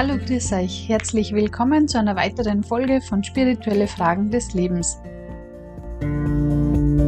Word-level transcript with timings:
Hallo, 0.00 0.16
grüß 0.16 0.52
euch. 0.52 0.88
Herzlich 0.88 1.32
willkommen 1.32 1.88
zu 1.88 1.98
einer 1.98 2.14
weiteren 2.14 2.62
Folge 2.62 3.00
von 3.00 3.24
Spirituelle 3.24 3.88
Fragen 3.88 4.30
des 4.30 4.54
Lebens. 4.54 4.96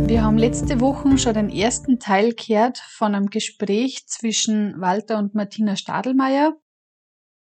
Wir 0.08 0.24
haben 0.24 0.36
letzte 0.36 0.80
Woche 0.80 1.16
schon 1.16 1.34
den 1.34 1.50
ersten 1.50 2.00
Teil 2.00 2.34
gehört 2.34 2.78
von 2.78 3.14
einem 3.14 3.30
Gespräch 3.30 4.08
zwischen 4.08 4.80
Walter 4.80 5.18
und 5.20 5.36
Martina 5.36 5.76
Stadelmeier. 5.76 6.56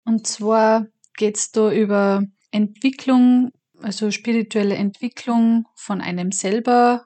Und 0.03 0.27
zwar 0.27 0.87
geht 1.15 1.37
es 1.37 1.51
da 1.51 1.71
über 1.71 2.25
Entwicklung, 2.51 3.51
also 3.81 4.11
spirituelle 4.11 4.75
Entwicklung 4.75 5.67
von 5.73 6.01
einem 6.01 6.33
selber, 6.33 7.05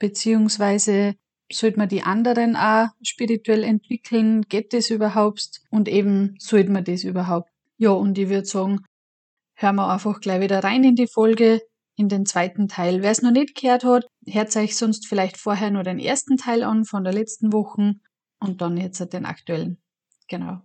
beziehungsweise 0.00 1.14
sollte 1.52 1.78
man 1.78 1.88
die 1.88 2.02
anderen 2.02 2.56
auch 2.56 2.88
spirituell 3.02 3.64
entwickeln? 3.64 4.42
Geht 4.48 4.72
das 4.72 4.90
überhaupt? 4.90 5.62
Und 5.70 5.88
eben, 5.88 6.34
sollte 6.38 6.70
man 6.70 6.84
das 6.84 7.04
überhaupt? 7.04 7.49
Ja, 7.80 7.92
und 7.92 8.18
ich 8.18 8.28
würde 8.28 8.44
sagen, 8.44 8.84
hören 9.54 9.76
wir 9.76 9.90
einfach 9.90 10.20
gleich 10.20 10.42
wieder 10.42 10.62
rein 10.62 10.84
in 10.84 10.96
die 10.96 11.06
Folge, 11.06 11.62
in 11.96 12.10
den 12.10 12.26
zweiten 12.26 12.68
Teil. 12.68 13.00
Wer 13.00 13.10
es 13.10 13.22
noch 13.22 13.30
nicht 13.30 13.54
gehört 13.54 13.84
hat, 13.84 14.06
hört 14.26 14.54
euch 14.54 14.76
sonst 14.76 15.06
vielleicht 15.06 15.38
vorher 15.38 15.70
nur 15.70 15.82
den 15.82 15.98
ersten 15.98 16.36
Teil 16.36 16.62
an 16.62 16.84
von 16.84 17.04
der 17.04 17.14
letzten 17.14 17.54
Woche 17.54 17.94
und 18.38 18.60
dann 18.60 18.76
jetzt 18.76 19.00
den 19.14 19.24
aktuellen. 19.24 19.78
Genau. 20.28 20.60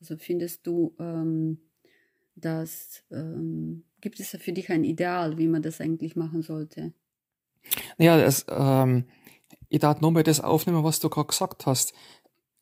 Also 0.00 0.16
findest 0.16 0.66
du, 0.66 0.96
ähm, 0.98 1.68
dass 2.34 3.04
ähm, 3.10 3.84
gibt 4.00 4.20
es 4.20 4.30
für 4.30 4.52
dich 4.54 4.70
ein 4.70 4.84
Ideal, 4.84 5.36
wie 5.36 5.48
man 5.48 5.60
das 5.60 5.82
eigentlich 5.82 6.16
machen 6.16 6.40
sollte? 6.40 6.94
Ja, 7.98 8.16
das, 8.16 8.46
ähm, 8.48 9.04
ich 9.68 9.80
darf 9.80 10.00
nochmal 10.00 10.22
das 10.22 10.40
aufnehmen, 10.40 10.82
was 10.82 10.98
du 10.98 11.10
gerade 11.10 11.28
gesagt 11.28 11.66
hast. 11.66 11.92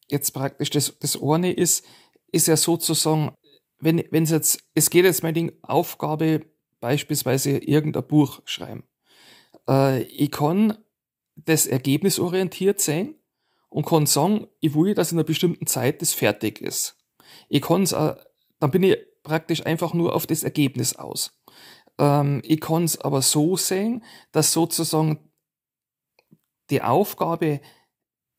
Jetzt 0.09 0.33
praktisch 0.33 0.71
das, 0.71 0.99
das 0.99 1.23
eine 1.23 1.53
ist, 1.53 1.85
ist 2.33 2.49
ja 2.49 2.57
sozusagen, 2.57 3.33
wenn 3.79 4.05
wenn 4.11 4.25
es 4.25 4.31
jetzt, 4.31 4.65
es 4.75 4.91
geht 4.91 5.05
jetzt 5.05 5.23
meine 5.23 5.53
Aufgabe, 5.63 6.47
beispielsweise 6.81 7.59
irgendein 7.59 8.07
Buch 8.07 8.41
schreiben. 8.45 8.85
Äh, 9.69 10.03
ich 10.03 10.31
kann 10.31 10.79
das 11.37 11.67
Ergebnis 11.67 12.19
orientiert 12.19 12.81
sein 12.81 13.15
und 13.69 13.87
kann 13.87 14.07
sagen, 14.07 14.47
ich 14.61 14.75
will, 14.75 14.95
dass 14.95 15.13
in 15.13 15.19
einer 15.19 15.25
bestimmten 15.25 15.67
Zeit 15.67 16.03
das 16.03 16.13
fertig 16.13 16.61
ist. 16.61 16.97
Ich 17.49 17.63
kann 17.63 17.83
es, 17.83 17.93
äh, 17.93 18.15
dann 18.61 18.71
bin 18.71 18.83
ich 18.83 18.97
praktisch 19.23 19.65
einfach 19.67 19.95
nur 19.95 20.15
auf 20.15 20.27
das 20.27 20.43
Ergebnis 20.43 20.97
aus. 20.97 21.39
Ähm, 21.99 22.41
ich 22.45 22.61
kann 22.61 22.85
es 22.85 23.01
aber 23.01 23.23
so 23.23 23.57
sehen, 23.57 24.05
dass 24.33 24.53
sozusagen 24.53 25.31
die 26.71 26.83
Aufgabe 26.83 27.61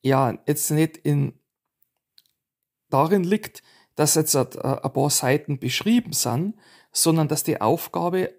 ja 0.02 0.38
jetzt 0.46 0.70
nicht 0.70 0.96
in 0.96 1.38
darin 2.88 3.24
liegt, 3.24 3.62
dass 3.96 4.14
jetzt 4.14 4.36
ein 4.36 4.92
paar 4.92 5.10
Seiten 5.10 5.58
beschrieben 5.58 6.12
sind, 6.12 6.54
sondern 6.92 7.28
dass 7.28 7.42
die 7.44 7.60
Aufgabe 7.60 8.34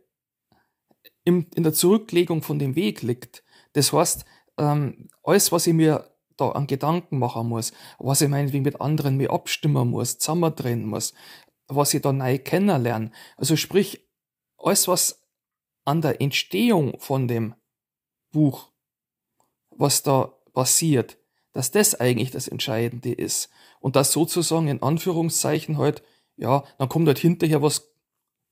in 1.24 1.48
der 1.56 1.74
Zurücklegung 1.74 2.42
von 2.42 2.60
dem 2.60 2.76
Weg 2.76 3.02
liegt. 3.02 3.44
Das 3.74 3.94
heißt, 3.94 4.26
ähm, 4.58 5.10
alles, 5.24 5.52
was 5.52 5.68
ich 5.68 5.74
mir 5.74 6.10
da 6.38 6.50
an 6.50 6.68
Gedanken 6.68 7.20
machen 7.20 7.48
muss, 7.48 7.74
was 8.00 8.22
ich 8.22 8.30
meinetwegen 8.30 8.64
mit 8.64 8.82
anderen 8.82 9.18
mir 9.18 9.32
abstimmen 9.32 9.90
muss, 9.90 10.18
zusammentrennen 10.18 10.86
muss, 10.88 11.14
was 11.68 11.94
ich 11.94 12.02
da 12.02 12.12
neu 12.12 12.40
kennenlernen. 12.40 13.14
Also 13.38 13.56
sprich, 13.56 14.10
alles, 14.58 14.88
was 14.88 15.22
an 15.86 16.02
der 16.02 16.22
Entstehung 16.22 17.00
von 17.00 17.28
dem 17.28 17.56
Buch, 18.32 18.72
was 19.70 20.04
da 20.04 20.34
passiert, 20.54 21.18
dass 21.54 21.72
das 21.72 22.00
eigentlich 22.00 22.32
das 22.32 22.48
Entscheidende 22.48 23.12
ist. 23.12 23.50
Und 23.80 23.96
das 23.96 24.12
sozusagen 24.12 24.68
in 24.68 24.82
Anführungszeichen 24.82 25.78
halt, 25.78 26.04
ja, 26.38 26.64
dann 26.78 26.90
kommt 26.90 27.08
halt 27.08 27.20
hinterher 27.20 27.62
was 27.62 27.92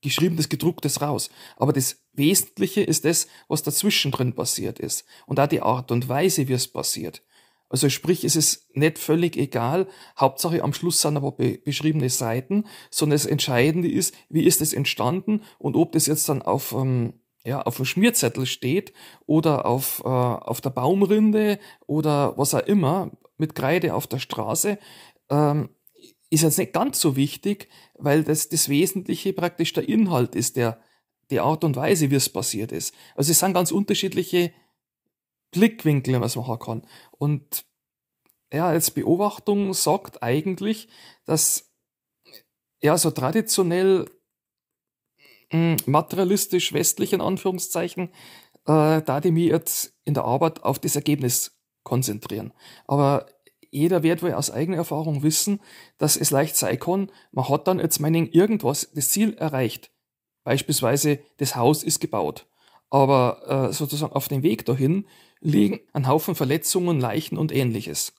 geschriebenes, 0.02 0.48
gedrucktes 0.48 1.02
raus. 1.02 1.30
Aber 1.56 1.72
das 1.72 2.02
Wesentliche 2.12 2.82
ist 2.82 3.04
das, 3.04 3.26
was 3.48 3.62
dazwischen 3.62 4.10
drin 4.10 4.34
passiert 4.34 4.78
ist. 4.78 5.04
Und 5.26 5.38
auch 5.40 5.46
die 5.46 5.62
Art 5.62 5.92
und 5.92 6.08
Weise, 6.08 6.48
wie 6.48 6.54
es 6.54 6.68
passiert. 6.68 7.22
Also 7.68 7.88
sprich, 7.88 8.24
es 8.24 8.34
ist 8.34 8.76
nicht 8.76 8.98
völlig 8.98 9.36
egal, 9.36 9.86
Hauptsache 10.18 10.64
am 10.64 10.72
Schluss 10.72 11.00
sind 11.00 11.16
aber 11.16 11.30
be 11.30 11.56
beschriebene 11.64 12.10
Seiten, 12.10 12.64
sondern 12.90 13.14
das 13.14 13.26
Entscheidende 13.26 13.88
ist, 13.88 14.12
wie 14.28 14.42
ist 14.42 14.60
es 14.60 14.72
entstanden 14.72 15.42
und 15.58 15.76
ob 15.76 15.92
das 15.92 16.06
jetzt 16.06 16.28
dann 16.28 16.42
auf 16.42 16.72
ähm, 16.72 17.12
ja, 17.50 17.62
auf 17.62 17.76
dem 17.78 17.84
Schmierzettel 17.84 18.46
steht 18.46 18.92
oder 19.26 19.66
auf, 19.66 20.02
äh, 20.04 20.08
auf 20.08 20.60
der 20.60 20.70
Baumrinde 20.70 21.58
oder 21.84 22.38
was 22.38 22.54
auch 22.54 22.64
immer, 22.64 23.10
mit 23.38 23.56
Kreide 23.56 23.94
auf 23.94 24.06
der 24.06 24.20
Straße, 24.20 24.78
ähm, 25.30 25.70
ist 26.30 26.42
jetzt 26.42 26.58
nicht 26.58 26.72
ganz 26.72 27.00
so 27.00 27.16
wichtig, 27.16 27.68
weil 27.94 28.22
das, 28.22 28.50
das 28.50 28.68
Wesentliche 28.68 29.32
praktisch 29.32 29.72
der 29.72 29.88
Inhalt 29.88 30.36
ist, 30.36 30.54
der, 30.54 30.80
die 31.30 31.40
Art 31.40 31.64
und 31.64 31.74
Weise, 31.74 32.12
wie 32.12 32.14
es 32.14 32.28
passiert 32.28 32.70
ist. 32.70 32.94
Also 33.16 33.32
es 33.32 33.40
sind 33.40 33.52
ganz 33.52 33.72
unterschiedliche 33.72 34.52
Blickwinkel, 35.50 36.20
was 36.20 36.36
man 36.36 36.46
machen 36.46 36.60
kann. 36.60 36.86
Und 37.10 37.64
ja, 38.52 38.68
als 38.68 38.92
Beobachtung 38.92 39.74
sagt 39.74 40.22
eigentlich, 40.22 40.88
dass 41.24 41.72
ja 42.80 42.96
so 42.96 43.10
traditionell 43.10 44.08
hm, 45.50 45.76
materialistisch 45.86 46.72
westlich 46.72 47.12
in 47.12 47.20
Anführungszeichen, 47.20 48.10
äh, 48.66 49.02
da 49.02 49.20
die 49.20 49.32
mich 49.32 49.48
jetzt 49.48 49.94
in 50.04 50.14
der 50.14 50.24
Arbeit 50.24 50.62
auf 50.62 50.78
das 50.78 50.96
Ergebnis 50.96 51.58
konzentrieren. 51.82 52.52
Aber 52.86 53.26
jeder 53.70 54.02
wird 54.02 54.22
wohl 54.22 54.34
aus 54.34 54.50
eigener 54.50 54.78
Erfahrung 54.78 55.22
wissen, 55.22 55.60
dass 55.98 56.16
es 56.16 56.30
leicht 56.30 56.56
sein 56.56 56.78
kann, 56.78 57.10
man 57.32 57.48
hat 57.48 57.68
dann 57.68 57.78
jetzt 57.78 58.00
meinen 58.00 58.28
irgendwas, 58.28 58.90
das 58.94 59.10
Ziel 59.10 59.34
erreicht. 59.34 59.92
Beispielsweise, 60.44 61.20
das 61.38 61.56
Haus 61.56 61.82
ist 61.82 62.00
gebaut. 62.00 62.46
Aber 62.88 63.68
äh, 63.70 63.72
sozusagen 63.72 64.14
auf 64.14 64.28
dem 64.28 64.42
Weg 64.42 64.64
dahin 64.64 65.06
liegen 65.40 65.80
ein 65.92 66.08
Haufen 66.08 66.34
Verletzungen, 66.34 67.00
Leichen 67.00 67.38
und 67.38 67.52
ähnliches. 67.52 68.12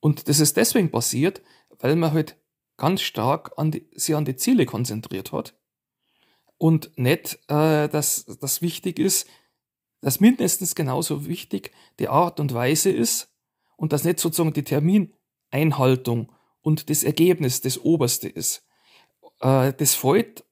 Und 0.00 0.28
das 0.28 0.40
ist 0.40 0.56
deswegen 0.56 0.90
passiert, 0.90 1.42
weil 1.78 1.96
man 1.96 2.12
halt 2.12 2.36
ganz 2.76 3.00
stark 3.00 3.52
an 3.56 3.70
die, 3.70 3.88
sich 3.94 4.14
an 4.14 4.26
die 4.26 4.36
Ziele 4.36 4.66
konzentriert 4.66 5.32
hat 5.32 5.54
und 6.58 6.96
nicht, 6.96 7.38
äh, 7.48 7.88
dass 7.88 8.24
das 8.40 8.62
wichtig 8.62 8.98
ist, 8.98 9.28
dass 10.00 10.20
mindestens 10.20 10.74
genauso 10.74 11.26
wichtig 11.26 11.72
die 11.98 12.08
Art 12.08 12.40
und 12.40 12.54
Weise 12.54 12.90
ist 12.90 13.32
und 13.76 13.92
dass 13.92 14.04
nicht 14.04 14.20
sozusagen 14.20 14.52
die 14.52 14.62
Termineinhaltung 14.62 16.32
und 16.60 16.90
das 16.90 17.02
Ergebnis 17.02 17.60
das 17.60 17.78
Oberste 17.78 18.28
ist. 18.28 18.66
Äh, 19.40 19.72
das 19.72 19.94
fällt, 19.94 20.44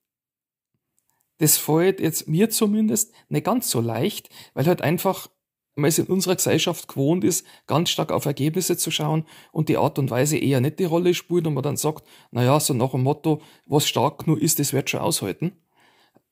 das 1.39 1.57
fällt 1.57 2.01
jetzt 2.01 2.29
mir 2.29 2.51
zumindest 2.51 3.13
nicht 3.29 3.45
ganz 3.45 3.71
so 3.71 3.81
leicht, 3.81 4.29
weil 4.55 4.67
halt 4.67 4.83
einfach 4.83 5.29
man 5.77 5.89
es 5.89 5.99
in 5.99 6.07
unserer 6.07 6.37
Gesellschaft 6.37 6.89
gewohnt 6.89 7.25
ist, 7.25 7.45
ganz 7.67 7.91
stark 7.91 8.13
auf 8.13 8.27
Ergebnisse 8.27 8.77
zu 8.77 8.91
schauen 8.91 9.27
und 9.51 9.69
die 9.69 9.77
Art 9.77 9.99
und 9.99 10.11
Weise 10.11 10.39
eher 10.39 10.61
nicht 10.61 10.79
die 10.79 10.85
Rolle 10.85 11.15
spielt 11.15 11.47
und 11.47 11.55
man 11.55 11.65
dann 11.65 11.77
sagt, 11.77 12.07
naja, 12.31 12.61
so 12.61 12.75
nach 12.75 12.93
dem 12.93 13.03
Motto, 13.03 13.43
was 13.67 13.89
stark 13.89 14.27
nur 14.27 14.41
ist, 14.41 14.61
das 14.61 14.73
wird 14.73 14.91
schon 14.91 15.01
aushalten. 15.01 15.53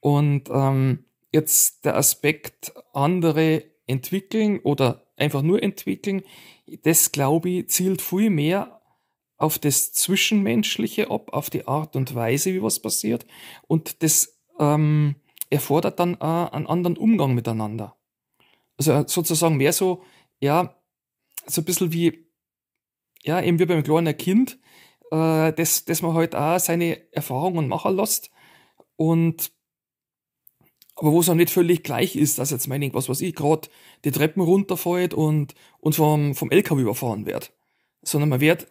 Und 0.03 0.51
ähm, 0.51 1.05
jetzt 1.31 1.85
der 1.85 1.97
Aspekt 1.97 2.73
andere 2.93 3.63
entwickeln 3.87 4.59
oder 4.59 5.07
einfach 5.17 5.43
nur 5.43 5.63
entwickeln, 5.63 6.23
das 6.83 7.13
glaube 7.13 7.49
ich 7.49 7.69
zielt 7.69 8.03
viel 8.03 8.29
mehr 8.29 8.83
auf 9.37 9.61
das 9.61 9.93
Zwischenmenschliche 9.93 11.09
ab, 11.09 11.33
auf 11.33 11.51
die 11.51 11.69
Art 11.69 11.95
und 11.95 12.17
Weise, 12.17 12.53
wie 12.53 12.63
was 12.63 12.81
passiert. 12.81 13.27
Und 13.69 14.03
das 14.03 14.41
ähm, 14.59 15.15
erfordert 15.51 16.01
dann 16.01 16.21
auch 16.21 16.53
einen 16.53 16.67
anderen 16.67 16.97
Umgang 16.97 17.35
miteinander. 17.35 17.97
Also 18.77 19.05
sozusagen 19.07 19.57
mehr 19.57 19.73
so, 19.73 20.03
ja, 20.41 20.75
so 21.47 21.61
ein 21.61 21.65
bisschen 21.65 21.93
wie, 21.93 22.27
ja, 23.23 23.41
eben 23.41 23.61
wie 23.61 23.67
beim 23.67 23.85
kleinen 23.85 24.17
Kind, 24.17 24.59
äh, 25.13 25.53
dass, 25.53 25.85
dass 25.85 26.03
man 26.03 26.15
halt 26.15 26.35
auch 26.35 26.59
seine 26.59 27.13
Erfahrungen 27.13 27.69
machen 27.69 27.95
lässt 27.95 28.33
und 28.97 29.52
aber 30.97 31.13
wo 31.13 31.21
es 31.21 31.29
auch 31.29 31.35
nicht 31.35 31.51
völlig 31.51 31.83
gleich 31.83 32.17
ist, 32.17 32.39
dass 32.39 32.51
jetzt 32.51 32.69
mein 32.69 32.93
was 32.95 33.09
was 33.09 33.21
ich 33.21 33.35
gerade 33.35 33.69
die 34.05 34.11
Treppen 34.11 34.43
runterfällt 34.43 35.15
und, 35.15 35.55
und 35.79 35.95
vom, 35.95 36.35
vom 36.35 36.51
LKW 36.51 36.83
überfahren 36.83 37.27
wird. 37.27 37.53
Sondern 38.03 38.29
man 38.29 38.41
wird 38.41 38.67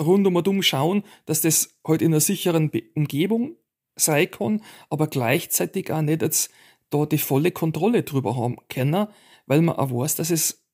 rund 0.00 0.26
um 0.26 0.36
und 0.36 0.48
um 0.48 0.62
schauen, 0.62 1.02
dass 1.26 1.40
das 1.40 1.78
halt 1.86 2.02
in 2.02 2.12
einer 2.12 2.20
sicheren 2.20 2.70
Umgebung 2.94 3.56
sein 3.96 4.30
kann, 4.30 4.62
aber 4.90 5.06
gleichzeitig 5.06 5.92
auch 5.92 6.02
nicht 6.02 6.22
jetzt 6.22 6.50
da 6.90 7.06
die 7.06 7.18
volle 7.18 7.52
Kontrolle 7.52 8.02
drüber 8.02 8.36
haben 8.36 8.56
können, 8.68 9.08
weil 9.46 9.62
man 9.62 9.76
auch 9.76 9.90
weiß, 9.90 10.16
dass 10.16 10.30
es 10.30 10.64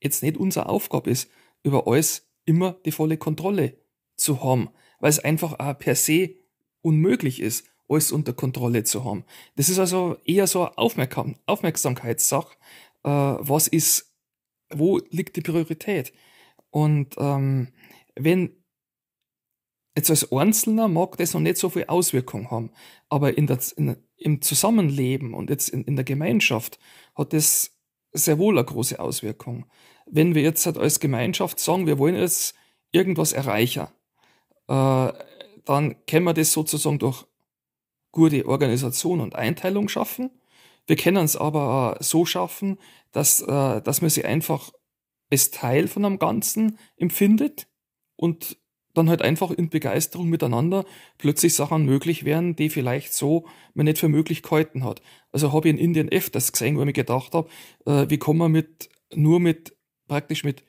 jetzt 0.00 0.22
nicht 0.22 0.36
unsere 0.36 0.68
Aufgabe 0.68 1.10
ist, 1.10 1.30
über 1.62 1.86
alles 1.86 2.28
immer 2.44 2.76
die 2.84 2.92
volle 2.92 3.16
Kontrolle 3.16 3.78
zu 4.16 4.42
haben, 4.42 4.70
weil 5.00 5.10
es 5.10 5.18
einfach 5.18 5.58
auch 5.58 5.78
per 5.78 5.94
se 5.94 6.34
unmöglich 6.82 7.40
ist 7.40 7.66
alles 7.88 8.12
unter 8.12 8.32
Kontrolle 8.32 8.84
zu 8.84 9.04
haben. 9.04 9.24
Das 9.56 9.68
ist 9.68 9.78
also 9.78 10.16
eher 10.24 10.46
so 10.46 10.62
eine 10.62 10.78
Aufmerksam 10.78 11.36
Aufmerksamkeitssache. 11.46 12.56
Äh, 13.04 13.08
was 13.10 13.68
ist, 13.68 14.14
wo 14.70 14.98
liegt 15.10 15.36
die 15.36 15.42
Priorität? 15.42 16.12
Und 16.70 17.14
ähm, 17.18 17.68
wenn 18.14 18.64
jetzt 19.96 20.10
als 20.10 20.32
Einzelner 20.32 20.88
mag 20.88 21.16
das 21.18 21.34
noch 21.34 21.40
nicht 21.40 21.56
so 21.56 21.68
viel 21.70 21.84
Auswirkung 21.84 22.50
haben, 22.50 22.70
aber 23.08 23.36
in 23.38 23.46
der, 23.46 23.58
in, 23.76 23.96
im 24.16 24.42
Zusammenleben 24.42 25.34
und 25.34 25.50
jetzt 25.50 25.68
in, 25.68 25.84
in 25.84 25.96
der 25.96 26.04
Gemeinschaft 26.04 26.78
hat 27.14 27.32
das 27.32 27.70
sehr 28.12 28.38
wohl 28.38 28.58
eine 28.58 28.64
große 28.64 28.98
Auswirkung. 28.98 29.66
Wenn 30.06 30.34
wir 30.34 30.42
jetzt 30.42 30.66
halt 30.66 30.78
als 30.78 31.00
Gemeinschaft 31.00 31.60
sagen, 31.60 31.86
wir 31.86 31.98
wollen 31.98 32.16
jetzt 32.16 32.54
irgendwas 32.92 33.32
erreichen, 33.32 33.88
äh, 34.68 35.12
dann 35.64 35.96
können 36.06 36.24
wir 36.24 36.34
das 36.34 36.52
sozusagen 36.52 36.98
durch 36.98 37.24
gute 38.14 38.46
Organisation 38.46 39.20
und 39.20 39.34
Einteilung 39.34 39.88
schaffen. 39.88 40.30
Wir 40.86 40.96
können 40.96 41.24
es 41.24 41.36
aber 41.36 41.98
so 42.00 42.24
schaffen, 42.24 42.78
dass, 43.12 43.42
äh, 43.42 43.82
dass 43.82 44.00
man 44.00 44.10
sie 44.10 44.24
einfach 44.24 44.72
als 45.30 45.50
Teil 45.50 45.88
von 45.88 46.04
einem 46.04 46.18
Ganzen 46.18 46.78
empfindet 46.96 47.66
und 48.16 48.56
dann 48.94 49.10
halt 49.10 49.22
einfach 49.22 49.50
in 49.50 49.70
Begeisterung 49.70 50.28
miteinander 50.28 50.84
plötzlich 51.18 51.54
Sachen 51.54 51.84
möglich 51.84 52.24
werden, 52.24 52.54
die 52.54 52.70
vielleicht 52.70 53.12
so 53.12 53.46
man 53.74 53.86
nicht 53.86 53.98
für 53.98 54.08
möglich 54.08 54.42
gehalten 54.42 54.84
hat. 54.84 55.02
Also 55.32 55.52
habe 55.52 55.68
ich 55.68 55.74
in 55.74 55.80
Indien 55.80 56.08
öfters 56.08 56.52
gesehen, 56.52 56.76
wo 56.76 56.80
ich 56.80 56.86
mir 56.86 56.92
gedacht 56.92 57.34
habe, 57.34 57.48
äh, 57.86 58.08
wie 58.08 58.18
kann 58.18 58.36
man 58.36 58.52
mit, 58.52 58.88
nur 59.12 59.40
mit, 59.40 59.76
praktisch 60.06 60.44
mit, 60.44 60.62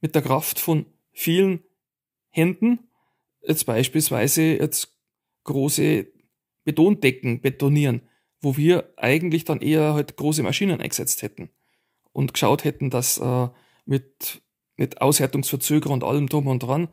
mit 0.00 0.14
der 0.14 0.22
Kraft 0.22 0.60
von 0.60 0.86
vielen 1.12 1.64
Händen, 2.30 2.78
jetzt 3.42 3.66
beispielsweise 3.66 4.42
jetzt 4.42 4.96
große 5.42 6.06
Betondecken 6.66 7.40
betonieren, 7.40 8.02
wo 8.40 8.56
wir 8.56 8.92
eigentlich 8.96 9.44
dann 9.44 9.60
eher 9.60 9.94
halt 9.94 10.16
große 10.16 10.42
Maschinen 10.42 10.80
eingesetzt 10.80 11.22
hätten 11.22 11.48
und 12.12 12.34
geschaut 12.34 12.64
hätten, 12.64 12.90
dass 12.90 13.18
äh, 13.18 13.48
mit, 13.86 14.42
mit 14.76 15.00
Aushärtungsverzögerung 15.00 15.94
und 15.94 16.04
allem 16.04 16.28
drum 16.28 16.48
und 16.48 16.64
dran, 16.64 16.88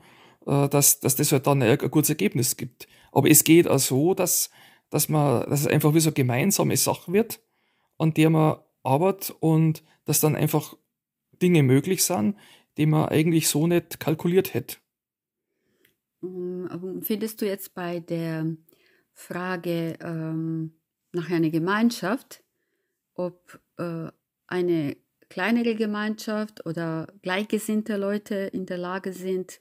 äh, 0.45 0.69
dass, 0.69 0.99
dass 0.99 1.15
das 1.15 1.31
halt 1.31 1.47
dann 1.47 1.63
ein, 1.63 1.79
ein 1.79 1.91
gutes 1.91 2.09
Ergebnis 2.09 2.55
gibt. 2.55 2.87
Aber 3.11 3.29
es 3.29 3.43
geht 3.43 3.67
auch 3.67 3.79
so, 3.79 4.13
dass, 4.13 4.51
dass 4.91 5.09
man, 5.09 5.49
dass 5.49 5.61
es 5.61 5.67
einfach 5.67 5.95
wie 5.95 5.99
so 5.99 6.09
eine 6.09 6.13
gemeinsame 6.15 6.77
Sache 6.77 7.11
wird, 7.11 7.41
an 7.97 8.13
der 8.13 8.29
man 8.29 8.57
arbeitet 8.83 9.35
und 9.39 9.83
dass 10.05 10.19
dann 10.19 10.35
einfach 10.35 10.77
Dinge 11.41 11.63
möglich 11.63 12.03
sind, 12.03 12.37
die 12.77 12.85
man 12.85 13.09
eigentlich 13.09 13.47
so 13.47 13.65
nicht 13.65 13.99
kalkuliert 13.99 14.53
hätte. 14.53 14.77
Ähm, 16.21 17.01
findest 17.01 17.41
du 17.41 17.47
jetzt 17.47 17.73
bei 17.73 17.99
der 17.99 18.55
Frage 19.13 19.97
ähm, 20.01 20.73
nach 21.11 21.29
einer 21.29 21.49
Gemeinschaft, 21.49 22.43
ob 23.13 23.59
äh, 23.77 24.09
eine 24.47 24.97
kleinere 25.29 25.75
Gemeinschaft 25.75 26.65
oder 26.65 27.07
gleichgesinnte 27.21 27.97
Leute 27.97 28.35
in 28.53 28.65
der 28.65 28.77
Lage 28.77 29.13
sind, 29.13 29.59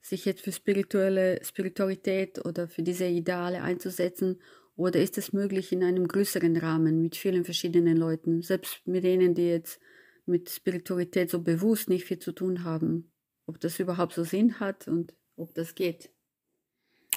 sich 0.00 0.24
jetzt 0.24 0.42
für 0.42 0.52
spirituelle 0.52 1.42
Spiritualität 1.44 2.44
oder 2.44 2.68
für 2.68 2.82
diese 2.82 3.06
Ideale 3.06 3.62
einzusetzen? 3.62 4.40
Oder 4.74 5.00
ist 5.00 5.18
es 5.18 5.32
möglich 5.32 5.70
in 5.72 5.84
einem 5.84 6.08
größeren 6.08 6.56
Rahmen 6.56 7.02
mit 7.02 7.16
vielen 7.16 7.44
verschiedenen 7.44 7.96
Leuten, 7.96 8.42
selbst 8.42 8.86
mit 8.86 9.04
denen, 9.04 9.34
die 9.34 9.48
jetzt 9.48 9.80
mit 10.24 10.50
Spiritualität 10.50 11.30
so 11.30 11.42
bewusst 11.42 11.88
nicht 11.88 12.04
viel 12.04 12.18
zu 12.18 12.32
tun 12.32 12.64
haben? 12.64 13.12
Ob 13.46 13.60
das 13.60 13.78
überhaupt 13.80 14.14
so 14.14 14.24
Sinn 14.24 14.60
hat 14.60 14.88
und 14.88 15.14
ob 15.36 15.54
das 15.54 15.74
geht? 15.74 16.11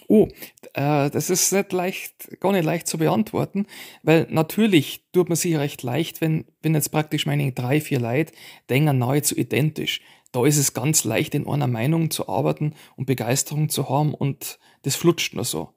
Oh, 0.07 0.27
äh, 0.73 1.09
das 1.09 1.29
ist 1.29 1.51
nicht 1.51 1.71
leicht, 1.71 2.39
gar 2.39 2.51
nicht 2.51 2.65
leicht 2.65 2.87
zu 2.87 2.97
beantworten, 2.97 3.65
weil 4.03 4.27
natürlich 4.29 5.05
tut 5.11 5.29
man 5.29 5.35
sich 5.35 5.55
recht 5.57 5.81
leicht, 5.83 6.21
wenn, 6.21 6.45
wenn 6.61 6.75
jetzt 6.75 6.91
praktisch 6.91 7.25
meine 7.25 7.51
drei, 7.51 7.81
vier 7.81 7.99
Leute 7.99 8.33
denken 8.69 8.97
nahezu 8.97 9.35
identisch 9.35 10.01
da 10.35 10.45
ist 10.45 10.57
es 10.57 10.73
ganz 10.73 11.05
leicht, 11.05 11.33
in 11.33 11.47
einer 11.47 11.67
Meinung 11.67 12.11
zu 12.11 12.27
arbeiten 12.27 12.75
und 12.97 13.05
Begeisterung 13.05 13.69
zu 13.69 13.87
haben 13.87 14.13
und 14.13 14.59
das 14.81 14.97
flutscht 14.97 15.33
nur 15.33 15.45
so. 15.45 15.69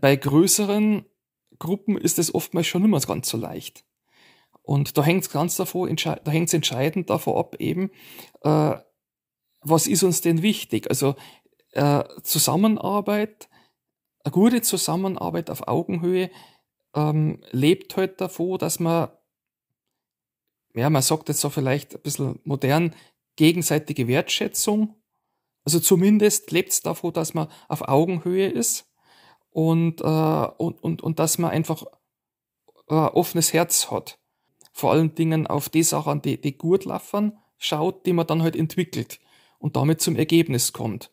Bei 0.00 0.14
größeren 0.14 1.04
Gruppen 1.58 1.98
ist 1.98 2.20
es 2.20 2.32
oftmals 2.32 2.68
schon 2.68 2.84
immer 2.84 3.00
ganz 3.00 3.28
so 3.28 3.36
leicht. 3.36 3.84
Und 4.62 4.96
da 4.96 5.02
hängt 5.02 5.24
es 5.24 5.30
ganz 5.30 5.56
davor, 5.56 5.88
da 5.88 6.30
hängt 6.30 6.46
es 6.46 6.54
entscheidend 6.54 7.10
davon 7.10 7.36
ab, 7.36 7.56
eben, 7.58 7.90
äh, 8.42 8.76
was 9.62 9.88
ist 9.88 10.04
uns 10.04 10.20
denn 10.20 10.42
wichtig? 10.42 10.88
Also 10.88 11.16
äh, 11.78 12.04
Zusammenarbeit, 12.22 13.48
eine 14.24 14.32
gute 14.32 14.62
Zusammenarbeit 14.62 15.48
auf 15.48 15.68
Augenhöhe 15.68 16.30
ähm, 16.94 17.40
lebt 17.50 17.96
halt 17.96 18.20
davon, 18.20 18.58
dass 18.58 18.80
man, 18.80 19.08
ja, 20.74 20.90
man 20.90 21.02
sagt 21.02 21.28
jetzt 21.28 21.40
so 21.40 21.50
vielleicht 21.50 21.94
ein 21.94 22.02
bisschen 22.02 22.40
modern, 22.44 22.94
gegenseitige 23.36 24.08
Wertschätzung. 24.08 24.96
Also 25.64 25.78
zumindest 25.78 26.50
lebt 26.50 26.72
es 26.72 26.82
davon, 26.82 27.12
dass 27.12 27.34
man 27.34 27.48
auf 27.68 27.82
Augenhöhe 27.82 28.48
ist 28.48 28.90
und, 29.50 30.00
äh, 30.00 30.04
und, 30.04 30.82
und, 30.82 31.02
und 31.02 31.18
dass 31.18 31.38
man 31.38 31.50
einfach 31.50 31.84
ein 32.88 32.96
äh, 32.96 33.10
offenes 33.10 33.52
Herz 33.52 33.90
hat. 33.90 34.18
Vor 34.72 34.92
allen 34.92 35.14
Dingen 35.14 35.46
auf 35.46 35.68
die 35.68 35.82
Sachen, 35.82 36.22
die, 36.22 36.40
die 36.40 36.56
gut 36.56 36.84
laufen, 36.84 37.38
schaut, 37.56 38.04
die 38.06 38.12
man 38.12 38.26
dann 38.26 38.42
halt 38.42 38.56
entwickelt 38.56 39.20
und 39.58 39.76
damit 39.76 40.00
zum 40.00 40.16
Ergebnis 40.16 40.72
kommt. 40.72 41.12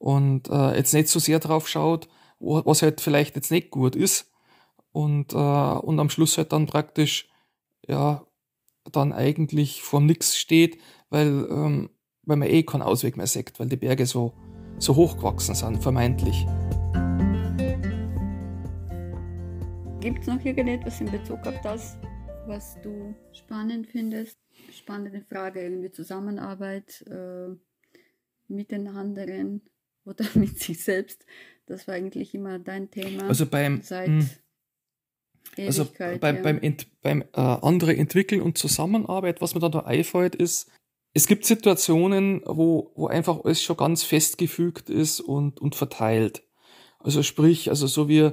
Und 0.00 0.48
äh, 0.48 0.76
jetzt 0.76 0.94
nicht 0.94 1.08
so 1.08 1.18
sehr 1.18 1.40
drauf 1.40 1.68
schaut, 1.68 2.08
was 2.38 2.80
halt 2.80 3.02
vielleicht 3.02 3.36
jetzt 3.36 3.50
nicht 3.50 3.70
gut 3.70 3.94
ist 3.94 4.32
und, 4.92 5.34
äh, 5.34 5.36
und 5.36 6.00
am 6.00 6.08
Schluss 6.08 6.38
halt 6.38 6.52
dann 6.52 6.64
praktisch 6.64 7.28
ja 7.86 8.26
dann 8.90 9.12
eigentlich 9.12 9.82
vor 9.82 10.00
Nix 10.00 10.38
steht, 10.38 10.78
weil, 11.10 11.46
ähm, 11.50 11.90
weil 12.22 12.38
man 12.38 12.48
eh 12.48 12.62
keinen 12.62 12.80
Ausweg 12.80 13.18
mehr 13.18 13.26
sieht, 13.26 13.60
weil 13.60 13.68
die 13.68 13.76
Berge 13.76 14.06
so, 14.06 14.32
so 14.78 14.96
hoch 14.96 15.18
gewachsen 15.18 15.54
sind, 15.54 15.82
vermeintlich. 15.82 16.46
Gibt 20.00 20.22
es 20.22 20.26
noch 20.28 20.42
irgendetwas 20.42 20.98
in 21.02 21.10
Bezug 21.10 21.46
auf 21.46 21.60
das, 21.60 21.98
was 22.46 22.80
du 22.80 23.14
spannend 23.32 23.86
findest? 23.86 24.38
Spannende 24.72 25.20
Frage, 25.28 25.62
irgendwie 25.62 25.90
Zusammenarbeit 25.90 27.04
äh, 27.06 27.54
mit 28.48 28.70
den 28.70 28.88
anderen 28.88 29.60
oder 30.04 30.24
mit 30.34 30.58
sich 30.58 30.82
selbst. 30.82 31.24
Das 31.66 31.86
war 31.86 31.94
eigentlich 31.94 32.34
immer 32.34 32.58
dein 32.58 32.90
Thema. 32.90 33.28
Also 33.28 33.46
beim, 33.46 33.82
seit 33.82 34.08
hm. 34.08 34.28
also 35.58 35.86
beim, 36.20 36.36
ja. 36.36 36.42
beim, 36.42 36.58
Ent, 36.60 36.88
beim 37.02 37.22
äh, 37.22 37.26
andere 37.40 37.96
entwickeln 37.96 38.42
und 38.42 38.58
Zusammenarbeit, 38.58 39.40
was 39.40 39.54
mir 39.54 39.60
da 39.60 39.68
da 39.68 39.80
einfällt, 39.80 40.34
ist, 40.34 40.70
es 41.12 41.26
gibt 41.26 41.44
Situationen, 41.44 42.42
wo, 42.44 42.92
wo 42.94 43.08
einfach 43.08 43.44
alles 43.44 43.62
schon 43.62 43.76
ganz 43.76 44.02
festgefügt 44.02 44.90
ist 44.90 45.20
und, 45.20 45.60
und 45.60 45.74
verteilt. 45.74 46.44
Also 47.00 47.22
sprich, 47.22 47.68
also 47.68 47.86
so 47.86 48.08
wie, 48.08 48.30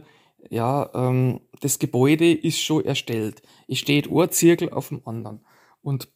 ja, 0.50 0.90
ähm, 0.94 1.42
das 1.62 1.80
Gebäude 1.80 2.32
ist 2.32 2.60
schon 2.60 2.86
erstellt. 2.86 3.42
Es 3.68 3.80
steht 3.80 4.10
ein 4.12 4.32
Zirkel 4.32 4.70
auf 4.70 4.90
dem 4.90 5.02
anderen. 5.08 5.46
Und, 5.82 6.10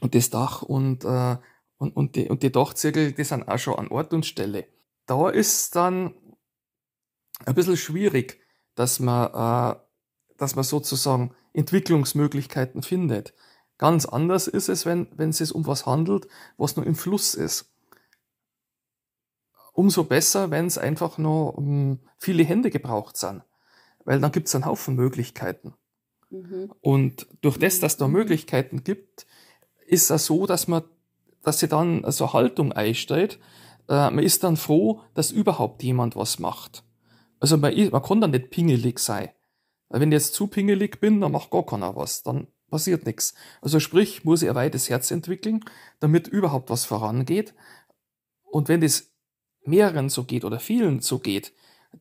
und 0.00 0.14
das 0.14 0.30
Dach 0.30 0.62
und, 0.62 1.04
äh, 1.04 1.36
und, 1.78 1.96
und, 1.96 2.16
die, 2.16 2.28
und 2.28 2.42
die 2.42 2.52
Dachzirkel, 2.52 3.12
die 3.12 3.24
sind 3.24 3.48
auch 3.48 3.58
schon 3.58 3.76
an 3.76 3.88
Ort 3.88 4.12
und 4.12 4.26
Stelle. 4.26 4.66
Da 5.06 5.30
ist 5.30 5.74
dann 5.76 6.14
ein 7.46 7.54
bisschen 7.54 7.76
schwierig, 7.76 8.40
dass 8.74 9.00
man, 9.00 9.26
äh, 9.74 9.78
dass 10.36 10.54
man 10.54 10.64
sozusagen 10.64 11.34
Entwicklungsmöglichkeiten 11.52 12.82
findet. 12.82 13.34
Ganz 13.78 14.06
anders 14.06 14.48
ist 14.48 14.68
es, 14.68 14.86
wenn, 14.86 15.08
wenn 15.16 15.30
es 15.30 15.38
sich 15.38 15.54
um 15.54 15.66
was 15.66 15.86
handelt, 15.86 16.28
was 16.56 16.76
nur 16.76 16.84
im 16.84 16.96
Fluss 16.96 17.34
ist. 17.34 17.72
Umso 19.72 20.02
besser, 20.02 20.50
wenn 20.50 20.66
es 20.66 20.76
einfach 20.76 21.18
nur 21.18 21.56
um 21.56 22.00
viele 22.18 22.42
Hände 22.42 22.70
gebraucht 22.70 23.16
sind. 23.16 23.42
Weil 24.04 24.20
dann 24.20 24.32
gibt 24.32 24.48
es 24.48 24.54
einen 24.54 24.66
Haufen 24.66 24.96
Möglichkeiten. 24.96 25.74
Mhm. 26.30 26.72
Und 26.80 27.28
durch 27.40 27.58
das, 27.58 27.78
dass 27.78 27.96
da. 27.96 28.08
Möglichkeiten 28.08 28.82
gibt, 28.82 29.26
ist 29.86 30.10
es 30.10 30.26
so, 30.26 30.46
dass 30.46 30.66
man, 30.66 30.82
dass 31.42 31.60
sie 31.60 31.68
dann 31.68 32.00
so 32.00 32.06
also 32.06 32.32
Haltung 32.32 32.72
einstellt. 32.72 33.38
Äh, 33.88 34.10
man 34.10 34.20
ist 34.20 34.44
dann 34.44 34.56
froh, 34.56 35.00
dass 35.14 35.30
überhaupt 35.30 35.82
jemand 35.82 36.16
was 36.16 36.38
macht. 36.38 36.84
Also 37.40 37.56
man, 37.56 37.74
man 37.90 38.02
kann 38.02 38.20
dann 38.20 38.32
nicht 38.32 38.50
pingelig 38.50 38.98
sein. 38.98 39.30
Weil 39.88 40.00
wenn 40.00 40.12
ich 40.12 40.16
jetzt 40.16 40.34
zu 40.34 40.48
pingelig 40.48 41.00
bin, 41.00 41.20
dann 41.20 41.32
macht 41.32 41.50
gar 41.50 41.64
keiner 41.64 41.96
was. 41.96 42.22
Dann 42.22 42.48
passiert 42.70 43.06
nichts. 43.06 43.34
Also 43.62 43.80
sprich, 43.80 44.24
muss 44.24 44.42
ich 44.42 44.48
ein 44.48 44.54
weites 44.54 44.90
Herz 44.90 45.10
entwickeln, 45.10 45.64
damit 46.00 46.28
überhaupt 46.28 46.70
was 46.70 46.84
vorangeht. 46.84 47.54
Und 48.44 48.68
wenn 48.68 48.80
das 48.80 49.10
mehreren 49.64 50.08
so 50.08 50.24
geht 50.24 50.44
oder 50.44 50.60
vielen 50.60 51.00
so 51.00 51.18
geht, 51.18 51.52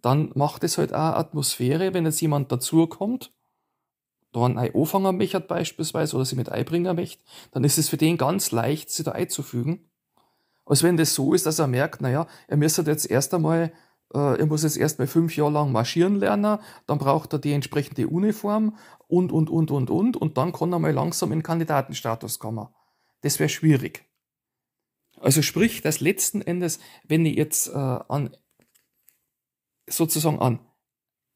dann 0.01 0.31
macht 0.35 0.63
es 0.63 0.77
halt 0.77 0.93
auch 0.93 1.15
Atmosphäre, 1.15 1.93
wenn 1.93 2.05
jetzt 2.05 2.21
jemand 2.21 2.51
dazukommt, 2.51 3.33
da 4.33 4.45
ein 4.45 4.57
Ei 4.57 4.73
anfangen 4.73 5.17
möchte 5.17 5.39
beispielsweise 5.39 6.15
oder 6.15 6.25
sie 6.25 6.35
mit 6.35 6.49
einbringen 6.49 6.95
möchte, 6.95 7.23
dann 7.51 7.63
ist 7.63 7.77
es 7.77 7.89
für 7.89 7.97
den 7.97 8.17
ganz 8.17 8.51
leicht, 8.51 8.89
sie 8.89 9.03
da 9.03 9.11
einzufügen. 9.11 9.89
Als 10.65 10.83
wenn 10.83 10.97
das 10.97 11.13
so 11.13 11.33
ist, 11.33 11.45
dass 11.45 11.59
er 11.59 11.67
merkt, 11.67 12.01
naja, 12.01 12.27
er 12.47 12.57
müsste 12.57 12.81
jetzt 12.81 13.09
erst 13.09 13.33
einmal 13.33 13.71
äh, 14.13 14.39
er 14.39 14.45
muss 14.45 14.63
jetzt 14.63 14.77
erst 14.77 14.99
mal 14.99 15.07
fünf 15.07 15.35
Jahre 15.35 15.51
lang 15.51 15.71
marschieren 15.71 16.15
lernen, 16.15 16.59
dann 16.85 16.97
braucht 16.97 17.33
er 17.33 17.39
die 17.39 17.53
entsprechende 17.53 18.07
Uniform 18.07 18.77
und, 19.07 19.31
und, 19.31 19.49
und, 19.49 19.71
und, 19.71 19.89
und, 19.89 20.17
und 20.17 20.37
dann 20.37 20.53
kann 20.53 20.73
er 20.73 20.79
mal 20.79 20.91
langsam 20.91 21.31
in 21.31 21.43
Kandidatenstatus 21.43 22.39
kommen. 22.39 22.67
Das 23.21 23.39
wäre 23.39 23.49
schwierig. 23.49 24.05
Also 25.19 25.41
sprich, 25.41 25.81
dass 25.81 25.99
letzten 25.99 26.41
Endes, 26.41 26.79
wenn 27.03 27.25
ich 27.25 27.35
jetzt 27.35 27.67
äh, 27.69 27.73
an 27.73 28.35
sozusagen 29.89 30.39
an 30.39 30.59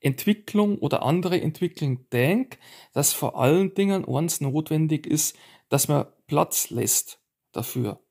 Entwicklung 0.01 0.79
oder 0.79 1.03
andere 1.03 1.39
Entwicklung 1.39 2.09
denke, 2.09 2.57
dass 2.93 3.13
vor 3.13 3.39
allen 3.39 3.73
Dingen 3.73 4.05
eins 4.05 4.41
notwendig 4.41 5.07
ist, 5.07 5.37
dass 5.69 5.87
man 5.87 6.07
Platz 6.27 6.69
lässt 6.69 7.21
dafür. 7.51 8.01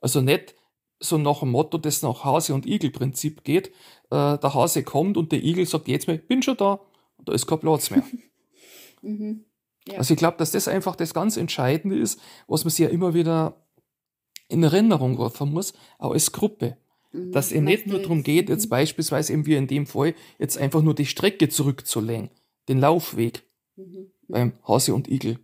Also 0.00 0.20
nicht 0.22 0.54
so 0.98 1.18
nach 1.18 1.40
dem 1.40 1.50
Motto, 1.50 1.78
das 1.78 2.02
nach 2.02 2.24
Hase- 2.24 2.54
und 2.54 2.66
Igel-Prinzip 2.66 3.44
geht. 3.44 3.68
Äh, 4.10 4.38
der 4.38 4.54
Hase 4.54 4.82
kommt 4.82 5.16
und 5.16 5.32
der 5.32 5.42
Igel 5.42 5.66
sagt, 5.66 5.88
jetzt 5.88 6.06
mal, 6.06 6.16
ich 6.16 6.26
bin 6.26 6.42
schon 6.42 6.56
da, 6.56 6.80
da 7.24 7.32
ist 7.32 7.46
kein 7.46 7.60
Platz 7.60 7.90
mehr. 7.90 8.02
mhm. 9.02 9.44
ja. 9.86 9.98
Also 9.98 10.14
ich 10.14 10.18
glaube, 10.18 10.36
dass 10.36 10.52
das 10.52 10.68
einfach 10.68 10.96
das 10.96 11.14
ganz 11.14 11.36
Entscheidende 11.36 11.98
ist, 11.98 12.20
was 12.46 12.64
man 12.64 12.70
sich 12.70 12.84
ja 12.84 12.90
immer 12.90 13.14
wieder 13.14 13.66
in 14.48 14.62
Erinnerung 14.62 15.16
rufen 15.16 15.52
muss, 15.52 15.72
auch 15.98 16.12
als 16.12 16.32
Gruppe. 16.32 16.76
Mhm. 17.12 17.32
Dass 17.32 17.52
eben 17.52 17.64
nicht 17.64 17.86
nur 17.86 17.98
darum 18.00 18.22
geht, 18.22 18.48
jetzt 18.48 18.66
mhm. 18.66 18.70
beispielsweise 18.70 19.32
eben 19.32 19.46
wie 19.46 19.54
in 19.54 19.66
dem 19.66 19.86
Fall, 19.86 20.14
jetzt 20.38 20.58
einfach 20.58 20.82
nur 20.82 20.94
die 20.94 21.06
Strecke 21.06 21.48
zurückzulegen, 21.48 22.30
den 22.68 22.78
Laufweg 22.78 23.42
mhm. 23.76 24.10
beim 24.28 24.52
Hase 24.66 24.94
und 24.94 25.08
Igel. 25.08 25.38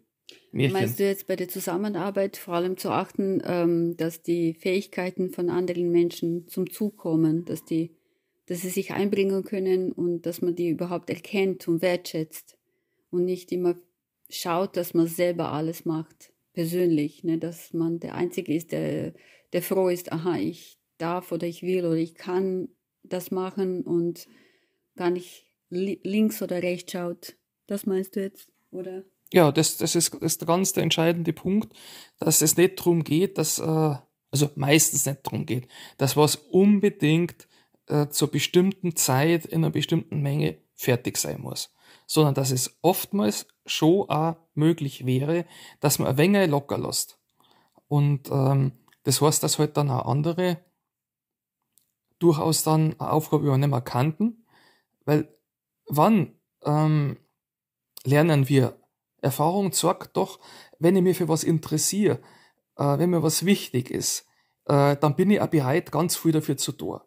Märchen. 0.53 0.73
Meinst 0.73 0.99
du 0.99 1.05
jetzt 1.05 1.27
bei 1.27 1.37
der 1.37 1.49
Zusammenarbeit 1.49 2.37
vor 2.37 2.55
allem 2.55 2.77
zu 2.77 2.91
achten, 2.91 3.43
ähm, 3.45 3.97
dass 3.97 4.23
die 4.23 4.55
Fähigkeiten 4.55 5.31
von 5.31 5.51
anderen 5.51 5.91
Menschen 5.91 6.49
zum 6.49 6.71
Zug 6.71 6.97
kommen, 6.97 7.45
dass 7.45 7.65
die, 7.65 7.95
dass 8.47 8.63
sie 8.63 8.71
sich 8.71 8.93
einbringen 8.93 9.45
können 9.45 9.93
und 9.93 10.23
dass 10.23 10.41
man 10.41 10.55
die 10.55 10.71
überhaupt 10.71 11.11
erkennt 11.11 11.69
und 11.69 11.83
wertschätzt 11.83 12.57
und 13.11 13.25
nicht 13.25 13.53
immer 13.53 13.77
schaut, 14.31 14.77
dass 14.77 14.95
man 14.95 15.07
selber 15.07 15.53
alles 15.53 15.85
macht, 15.85 16.33
persönlich, 16.53 17.23
ne, 17.23 17.39
dass 17.39 17.73
man 17.75 18.01
der 18.01 18.15
Einzige 18.15 18.55
ist, 18.55 18.73
der, 18.73 19.13
der 19.53 19.63
froh 19.63 19.89
ist, 19.89 20.11
aha, 20.11 20.37
ich 20.39 20.76
darf 20.99 21.33
oder 21.33 21.47
ich 21.47 21.63
will 21.63 21.85
oder 21.85 21.97
ich 21.97 22.15
kann 22.15 22.69
das 23.03 23.31
machen 23.31 23.83
und 23.83 24.27
gar 24.97 25.11
nicht 25.11 25.47
li 25.69 26.01
links 26.03 26.43
oder 26.43 26.63
rechts 26.63 26.93
schaut. 26.93 27.37
Das 27.67 27.87
meinst 27.87 28.17
du 28.17 28.23
jetzt, 28.23 28.53
oder? 28.71 29.05
Ja, 29.33 29.51
das, 29.51 29.77
das, 29.77 29.95
ist, 29.95 30.15
das 30.15 30.37
ist 30.37 30.47
ganz 30.47 30.73
der 30.73 30.85
entscheidende 30.85 31.33
Punkt, 31.33 31.73
dass 32.19 32.43
es 32.43 32.57
nicht 32.57 32.79
darum 32.79 33.03
geht, 33.03 33.39
dass, 33.39 33.59
äh, 33.59 33.95
also 34.31 34.51
meistens 34.55 35.07
nicht 35.07 35.21
darum 35.25 35.47
geht, 35.47 35.69
dass 35.99 36.17
was 36.17 36.37
unbedingt 36.37 37.49
äh, 37.89 38.09
zur 38.09 38.31
bestimmten 38.31 38.95
Zeit 38.95 39.47
in 39.47 39.65
einer 39.65 39.73
bestimmten 39.73 40.21
Menge 40.23 40.59
fertig 40.75 41.17
sein 41.17 41.41
muss, 41.41 41.75
sondern 42.07 42.35
dass 42.35 42.51
es 42.53 42.79
oftmals 42.83 43.49
schon 43.65 44.09
auch 44.09 44.37
möglich 44.55 45.07
wäre, 45.07 45.45
dass 45.81 45.99
man 45.99 46.09
ein 46.09 46.19
wenig 46.19 46.49
locker 46.49 46.79
lässt. 46.79 47.19
Und 47.89 48.31
ähm, 48.31 48.73
das 49.03 49.21
heißt, 49.21 49.43
dass 49.43 49.59
halt 49.59 49.77
dann 49.77 49.91
auch 49.91 50.07
andere 50.07 50.59
durchaus 52.19 52.63
dann 52.63 52.95
eine 52.99 53.11
Aufgabe 53.11 53.47
übernehmen 53.47 53.85
kannten, 53.85 54.47
weil 55.05 55.29
wann 55.87 56.33
ähm, 56.65 57.19
lernen 58.05 58.49
wir 58.49 58.81
Erfahrung 59.21 59.73
zeigt 59.73 60.17
doch, 60.17 60.39
wenn 60.79 60.97
ich 60.97 61.03
mich 61.03 61.17
für 61.17 61.29
was 61.29 61.45
interessiere, 61.45 62.21
äh, 62.77 62.99
wenn 62.99 63.11
mir 63.11 63.23
was 63.23 63.45
wichtig 63.45 63.91
ist, 63.91 64.27
äh, 64.67 64.97
dann 64.97 65.17
bin 65.17 65.31
ich 65.31 65.41
auch 65.41 65.49
bereit, 65.49 65.93
ganz 65.93 66.17
viel 66.17 66.33
dafür 66.33 66.57
zu 66.57 66.73
tun. 66.73 67.01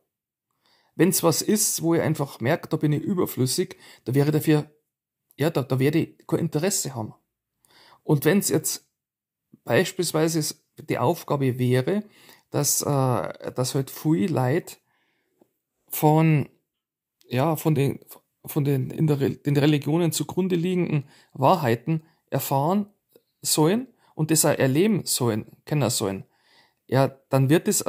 Wenn 0.96 1.10
es 1.10 1.24
was 1.24 1.42
ist, 1.42 1.82
wo 1.82 1.96
ich 1.96 2.02
einfach 2.02 2.40
merke, 2.40 2.68
da 2.68 2.78
bin 2.78 2.92
ich 2.92 3.02
überflüssig, 3.02 3.78
da 4.06 4.14
wäre 4.14 4.32
dafür, 4.32 4.70
ja, 5.38 5.50
da, 5.50 5.64
da 5.64 5.80
werde 5.80 6.00
ich 6.00 6.28
kein 6.28 6.40
Interesse 6.40 6.94
haben. 6.94 7.14
Und 8.04 8.26
wenn 8.26 8.40
es 8.40 8.50
jetzt 8.50 8.90
beispielsweise 9.64 10.56
die 10.78 10.98
Aufgabe 10.98 11.58
wäre, 11.58 12.04
dass, 12.50 12.82
äh, 12.82 13.52
dass 13.52 13.76
halt 13.76 13.90
viel 13.92 14.32
Leid 14.32 14.82
von, 15.92 16.50
ja, 17.28 17.56
von 17.56 17.76
den, 17.76 18.00
von 18.46 18.64
den 18.64 18.90
in 18.92 19.08
der, 19.08 19.18
den 19.18 19.58
Religionen 19.58 20.12
zugrunde 20.12 20.56
liegenden 20.56 21.06
Wahrheiten 21.34 22.04
erfahren 22.30 22.88
sollen 23.42 23.88
und 24.16 24.32
das 24.32 24.46
auch 24.46 24.58
erleben 24.58 25.06
sollen, 25.06 25.46
kennen 25.66 25.90
sollen, 25.90 26.26
ja, 26.88 27.08
dann 27.30 27.50
wird 27.50 27.68
es 27.68 27.86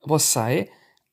was 0.00 0.32
sein, 0.32 0.68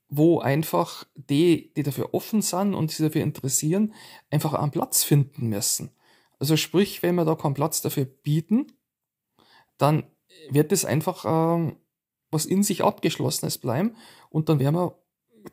wo 0.09 0.39
einfach 0.39 1.05
die, 1.15 1.73
die 1.75 1.83
dafür 1.83 2.13
offen 2.13 2.41
sind 2.41 2.73
und 2.73 2.91
sich 2.91 3.05
dafür 3.05 3.21
interessieren, 3.21 3.93
einfach 4.29 4.53
einen 4.53 4.71
Platz 4.71 5.03
finden 5.03 5.47
müssen. 5.47 5.91
Also 6.37 6.57
sprich, 6.57 7.01
wenn 7.01 7.15
wir 7.15 7.23
da 7.23 7.35
keinen 7.35 7.53
Platz 7.53 7.81
dafür 7.81 8.05
bieten, 8.05 8.67
dann 9.77 10.03
wird 10.49 10.71
es 10.71 10.83
einfach 10.83 11.23
ähm, 11.25 11.77
was 12.31 12.45
in 12.45 12.63
sich 12.63 12.83
abgeschlossenes 12.83 13.57
bleiben 13.57 13.95
und 14.29 14.49
dann 14.49 14.59
werden 14.59 14.75
wir, 14.75 14.97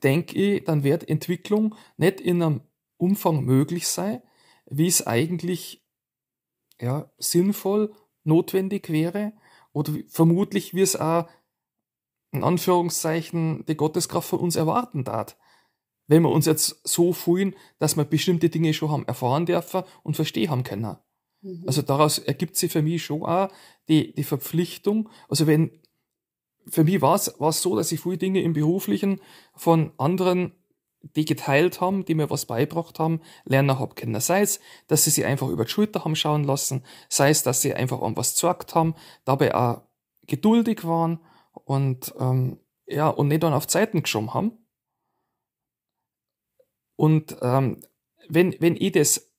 denke 0.03 0.37
ich, 0.37 0.65
dann 0.65 0.85
wird 0.85 1.09
Entwicklung 1.09 1.75
nicht 1.97 2.21
in 2.21 2.43
einem 2.43 2.61
Umfang 2.97 3.45
möglich 3.45 3.87
sei, 3.89 4.23
wie 4.67 4.87
es 4.87 5.07
eigentlich 5.07 5.85
ja, 6.81 7.11
sinnvoll, 7.19 7.93
notwendig 8.25 8.91
wäre 8.91 9.33
oder 9.73 9.93
vermutlich 10.09 10.75
wie 10.75 10.83
es 10.83 10.97
auch 10.97 11.29
in 12.33 12.45
Anführungszeichen 12.45 13.65
die 13.67 13.77
Gotteskraft 13.77 14.29
von 14.29 14.41
uns 14.41 14.57
erwarten 14.57 15.05
darf. 15.05 15.37
Wenn 16.07 16.23
wir 16.23 16.31
uns 16.31 16.47
jetzt 16.47 16.81
so 16.85 17.13
fühlen, 17.13 17.55
dass 17.79 17.97
wir 17.97 18.05
bestimmte 18.05 18.49
Dinge 18.49 18.75
schon 18.75 18.91
haben 18.91 19.07
erfahren 19.07 19.47
dürfen 19.47 19.83
und 20.03 20.17
verstehen 20.17 20.51
haben 20.51 20.63
können. 20.63 20.97
Mhm. 21.43 21.65
Also 21.67 21.83
daraus 21.83 22.19
ergibt 22.19 22.57
sich 22.57 22.73
für 22.73 22.83
mich 22.83 23.05
schon 23.05 23.23
auch 23.23 23.51
die, 23.89 24.15
die 24.15 24.25
Verpflichtung. 24.25 25.09
Also 25.29 25.47
wenn, 25.47 25.71
für 26.71 26.85
mich 26.85 27.01
war 27.01 27.15
es, 27.15 27.27
so, 27.61 27.77
dass 27.77 27.93
ich 27.93 28.01
viele 28.01 28.19
Dinge 28.19 28.43
im 28.43 28.53
Beruflichen 28.53 29.21
von 29.55 29.93
anderen 29.99 30.53
die 31.03 31.25
geteilt 31.25 31.81
haben, 31.81 32.05
die 32.05 32.15
mir 32.15 32.31
was 32.31 32.47
beibracht 32.47 32.99
haben, 32.99 33.21
lernen 33.45 33.79
habe 33.79 33.95
können. 33.95 34.21
Sei 34.21 34.41
es, 34.41 34.61
dass 34.89 35.05
sie 35.05 35.11
sich 35.11 35.25
einfach 35.25 35.49
über 35.49 35.65
die 35.65 35.71
Schulter 35.71 36.05
haben 36.05 36.17
schauen 36.17 36.45
lassen, 36.45 36.85
sei 37.09 37.31
es, 37.31 37.43
dass 37.43 37.63
sie 37.63 37.75
einfach 37.75 38.03
an 38.03 38.17
was 38.17 38.35
gesagt 38.35 38.75
haben, 38.75 38.95
dabei 39.25 39.55
auch 39.55 39.83
geduldig 40.27 40.85
waren 40.85 41.21
und 41.53 42.15
ähm, 42.19 42.59
ja 42.87 43.09
und 43.09 43.29
nicht 43.29 43.43
dann 43.43 43.55
auf 43.55 43.67
Zeiten 43.67 44.03
geschoben 44.03 44.35
haben. 44.35 44.59
Und 46.97 47.37
ähm, 47.43 47.83
wenn 48.29 48.57
wenn 48.61 48.77
ich 48.77 48.93
das 48.93 49.33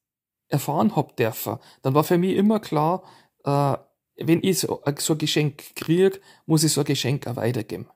erfahren 0.48 0.96
hab 0.96 1.18
dürfen, 1.18 1.58
dann 1.82 1.94
war 1.94 2.04
für 2.04 2.18
mich 2.18 2.36
immer 2.36 2.60
klar, 2.60 3.04
äh, 3.44 3.78
wenn 4.22 4.44
ich 4.44 4.60
so, 4.60 4.82
so 4.98 5.14
ein 5.14 5.18
Geschenk 5.18 5.76
kriege, 5.76 6.20
muss 6.46 6.64
ich 6.64 6.72
so 6.72 6.82
ein 6.82 6.86
Geschenk 6.86 7.28
auch 7.28 7.36
weitergeben. 7.36 7.88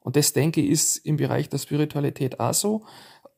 Und 0.00 0.16
das, 0.16 0.32
denke 0.32 0.60
ich, 0.60 0.70
ist 0.70 0.96
im 0.98 1.16
Bereich 1.16 1.48
der 1.48 1.58
Spiritualität 1.58 2.38
auch 2.38 2.54
so. 2.54 2.84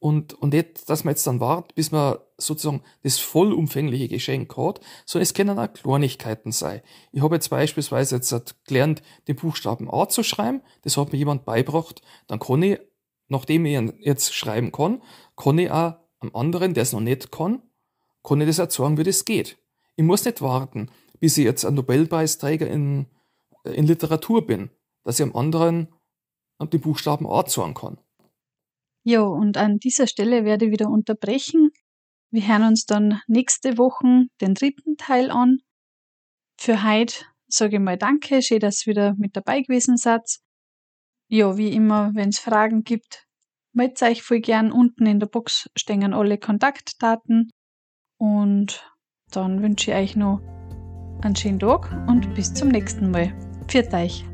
Und, 0.01 0.35
und 0.35 0.53
nicht, 0.53 0.89
dass 0.89 1.03
man 1.03 1.13
jetzt 1.13 1.27
dann 1.27 1.41
wartet, 1.41 1.75
bis 1.75 1.91
man 1.91 2.19
sozusagen 2.37 2.83
das 3.03 3.19
vollumfängliche 3.19 4.09
Geschenk 4.09 4.57
hat, 4.57 4.81
sondern 5.07 5.23
es 5.23 5.35
können 5.35 5.59
auch 5.59 5.73
Kleinigkeiten 5.73 6.53
sein. 6.53 6.83
Ich 7.11 7.23
habe 7.23 7.35
jetzt 7.35 7.49
beispielsweise 7.49 8.17
jetzt 8.17 8.65
gelernt, 8.67 9.03
den 9.27 9.37
Buchstaben 9.37 9.93
A 9.93 10.09
zu 10.09 10.23
schreiben. 10.23 10.63
Das 10.83 10.97
hat 10.97 11.13
mir 11.13 11.19
jemand 11.19 11.45
beibracht. 11.45 12.03
Dann 12.29 12.39
kann 12.39 12.63
ich, 12.63 12.79
nachdem 13.29 13.67
ich 13.67 13.73
ihn 13.73 13.95
jetzt 13.99 14.35
schreiben 14.35 14.71
kann, 14.71 15.03
kann 15.37 15.59
ich 15.59 15.71
auch 15.71 15.97
am 16.21 16.35
anderen, 16.35 16.75
der 16.75 16.83
es 16.83 16.93
noch 16.93 17.01
nicht 17.01 17.33
kann, 17.33 17.63
kann 18.23 18.41
ich 18.41 18.47
das 18.47 18.59
erzeugen, 18.59 18.99
wie 18.99 19.05
das 19.05 19.25
geht. 19.25 19.59
Ich 19.97 20.05
muss 20.05 20.25
nicht 20.25 20.43
warten, 20.43 20.91
bis 21.21 21.39
ich 21.39 21.45
jetzt 21.45 21.65
ein 21.65 21.75
Nobelpreisträger 21.75 22.67
in, 22.67 23.07
in 23.65 23.87
Literatur 23.87 24.47
bin, 24.47 24.71
dass 25.05 25.21
ich 25.21 25.27
am 25.27 25.37
anderen 25.37 25.89
die 26.73 26.79
Buchstaben 26.79 27.27
A 27.27 27.45
zeigen 27.45 27.75
kann. 27.75 27.99
Ja, 29.05 29.23
und 29.23 29.57
an 29.57 29.79
dieser 29.79 30.07
Stelle 30.07 30.45
werde 30.45 30.67
ich 30.67 30.73
wieder 30.73 30.91
unterbrechen. 30.91 31.71
Wir 32.31 32.47
hören 32.47 32.65
uns 32.65 32.85
dann 32.85 33.21
nächste 33.27 33.79
Woche 33.79 34.27
den 34.41 34.55
dritten 34.55 34.97
Teil 34.97 35.31
an. 35.31 35.59
Für 36.59 36.83
heute 36.83 37.25
sage 37.47 37.77
ich 37.77 37.83
mal 37.83 37.97
Danke, 37.97 38.43
schön, 38.43 38.61
dass 38.61 38.87
ihr 38.87 38.91
wieder 38.91 39.15
mit 39.17 39.37
dabei 39.37 39.63
gewesen 39.63 39.97
seid. 39.97 40.41
Ja, 41.31 41.57
wie 41.57 41.73
immer, 41.73 42.11
wenn 42.15 42.31
es 42.31 42.39
Fragen 42.39 42.85
gibt, 42.85 43.27
meldet 43.73 44.03
euch 44.03 44.23
voll 44.23 44.41
gern. 44.41 44.73
Unten 44.73 45.07
in 45.07 45.21
der 45.21 45.27
Box 45.27 45.71
stehen 45.77 46.15
alle 46.15 46.39
Kontaktdaten. 46.39 47.51
Und 48.19 48.85
dann 49.31 49.63
wünsche 49.63 49.91
ich 49.91 49.97
euch 49.97 50.17
noch 50.17 50.41
einen 51.23 51.37
schönen 51.37 51.59
Tag 51.59 51.91
und 52.07 52.35
bis 52.35 52.53
zum 52.53 52.69
nächsten 52.69 53.11
Mal. 53.11 53.33
Pfiat 53.67 53.93
euch! 53.95 54.25